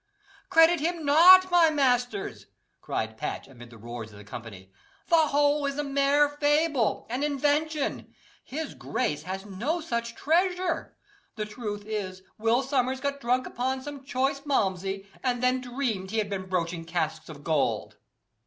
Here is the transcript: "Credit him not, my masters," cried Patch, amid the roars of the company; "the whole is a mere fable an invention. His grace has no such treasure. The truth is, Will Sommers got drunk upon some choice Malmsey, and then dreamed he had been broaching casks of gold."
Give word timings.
"Credit 0.49 0.79
him 0.79 1.05
not, 1.05 1.51
my 1.51 1.69
masters," 1.69 2.47
cried 2.81 3.17
Patch, 3.19 3.47
amid 3.47 3.69
the 3.69 3.77
roars 3.77 4.11
of 4.11 4.17
the 4.17 4.23
company; 4.23 4.71
"the 5.09 5.27
whole 5.27 5.67
is 5.67 5.77
a 5.77 5.83
mere 5.83 6.27
fable 6.27 7.05
an 7.11 7.21
invention. 7.21 8.11
His 8.43 8.73
grace 8.73 9.21
has 9.21 9.45
no 9.45 9.79
such 9.79 10.15
treasure. 10.15 10.97
The 11.35 11.45
truth 11.45 11.85
is, 11.85 12.23
Will 12.39 12.63
Sommers 12.63 12.99
got 12.99 13.19
drunk 13.21 13.45
upon 13.45 13.83
some 13.83 14.03
choice 14.03 14.39
Malmsey, 14.43 15.05
and 15.21 15.43
then 15.43 15.61
dreamed 15.61 16.09
he 16.09 16.17
had 16.17 16.31
been 16.31 16.47
broaching 16.49 16.83
casks 16.83 17.29
of 17.29 17.43
gold." 17.43 17.97